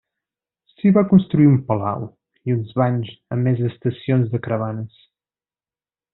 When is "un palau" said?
1.49-2.07